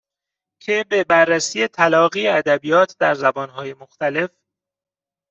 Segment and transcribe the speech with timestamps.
[0.61, 4.29] که به بررسی تلاقی ادبیات در زبانهای مختلف